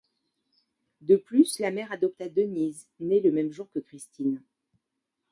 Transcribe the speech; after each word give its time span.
De 1.01 1.15
plus 1.15 1.59
la 1.59 1.69
mère 1.69 1.91
adopta 1.91 2.27
Denise, 2.27 2.87
née 2.99 3.19
le 3.19 3.31
même 3.31 3.51
jour 3.51 3.69
que 3.71 3.77
Christine. 3.77 4.41